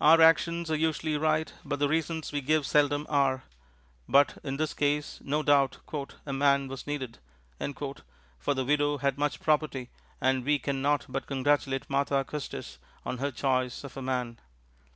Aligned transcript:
Our 0.00 0.20
actions 0.20 0.72
are 0.72 0.76
usually 0.76 1.16
right, 1.16 1.52
but 1.64 1.78
the 1.78 1.88
reasons 1.88 2.32
we 2.32 2.40
give 2.40 2.66
seldom 2.66 3.06
are; 3.08 3.44
but 4.08 4.38
in 4.42 4.56
this 4.56 4.74
case 4.74 5.20
no 5.22 5.44
doubt 5.44 5.78
"a 6.26 6.32
man 6.32 6.66
was 6.66 6.84
needed," 6.84 7.20
for 8.40 8.54
the 8.54 8.64
widow 8.64 8.98
had 8.98 9.18
much 9.18 9.38
property, 9.38 9.88
and 10.20 10.44
we 10.44 10.58
can 10.58 10.82
not 10.82 11.06
but 11.08 11.28
congratulate 11.28 11.88
Martha 11.88 12.24
Custis 12.24 12.78
on 13.04 13.18
her 13.18 13.30
choice 13.30 13.84
of 13.84 13.96
"a 13.96 14.02
man." 14.02 14.40